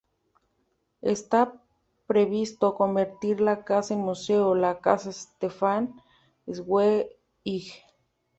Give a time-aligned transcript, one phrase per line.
[1.03, 1.61] Está
[2.07, 6.01] previsto convertir la casa en museo, la Casa Stefan
[6.51, 7.07] Zweig.